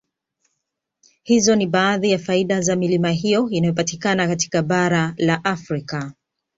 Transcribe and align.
Hizo 1.23 1.55
ni 1.55 1.67
baadhi 1.67 2.11
ya 2.11 2.19
faida 2.19 2.61
za 2.61 2.75
milima 2.75 3.09
hiyo 3.11 3.49
inayopatikana 3.49 4.27
katika 4.27 4.61
bara 4.63 5.13
la 5.17 5.43
Afrika 5.45 6.13